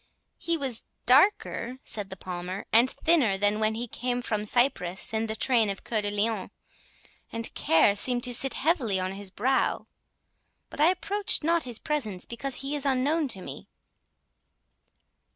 "He 0.39 0.57
was 0.57 0.83
darker," 1.05 1.77
said 1.83 2.09
the 2.09 2.15
Palmer, 2.17 2.65
"and 2.73 2.89
thinner, 2.89 3.37
than 3.37 3.59
when 3.59 3.75
he 3.75 3.87
came 3.87 4.23
from 4.23 4.45
Cyprus 4.45 5.13
in 5.13 5.27
the 5.27 5.35
train 5.35 5.69
of 5.69 5.83
Cœur 5.83 6.01
de 6.01 6.09
Lion, 6.09 6.49
and 7.31 7.53
care 7.53 7.95
seemed 7.95 8.23
to 8.23 8.33
sit 8.33 8.55
heavy 8.55 8.99
on 8.99 9.11
his 9.11 9.29
brow; 9.29 9.85
but 10.71 10.81
I 10.81 10.89
approached 10.89 11.43
not 11.43 11.65
his 11.65 11.77
presence, 11.77 12.25
because 12.25 12.61
he 12.65 12.75
is 12.75 12.83
unknown 12.83 13.27
to 13.27 13.43
me." 13.43 13.67